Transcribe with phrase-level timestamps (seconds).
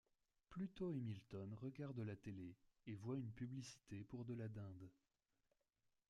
[0.49, 2.55] Pluto et Milton regardent la télé
[2.87, 4.89] et voient une publicité pour de la dinde.